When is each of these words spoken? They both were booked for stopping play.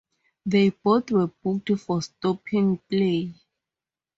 They 0.47 0.71
both 0.71 1.11
were 1.11 1.27
booked 1.27 1.77
for 1.79 2.01
stopping 2.01 2.79
play. 2.89 3.35